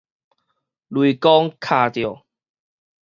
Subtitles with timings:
[0.87, 2.25] 雷公敲著